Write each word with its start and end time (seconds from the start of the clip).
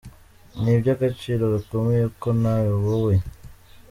Ni 0.61 0.71
iby’agaciro 0.75 1.43
gakomeye 1.53 2.05
ko 2.21 2.29
nawe 2.41 2.71
wowe. 2.85 3.13